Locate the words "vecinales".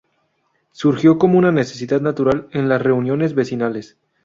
3.35-3.97